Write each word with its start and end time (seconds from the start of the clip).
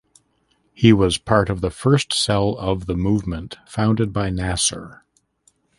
He 0.73 0.91
was 0.93 1.19
part 1.19 1.47
of 1.47 1.61
the 1.61 1.69
first 1.69 2.11
cell 2.11 2.57
of 2.57 2.87
the 2.87 2.95
movement 2.95 3.57
founded 3.67 4.11
by 4.11 4.31
Nasser. 4.31 5.03